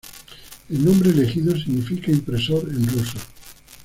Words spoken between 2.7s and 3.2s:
en ruso.